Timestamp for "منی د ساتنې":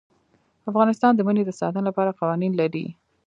1.27-1.83